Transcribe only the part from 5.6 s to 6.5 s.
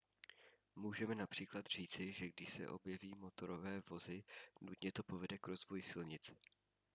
silnic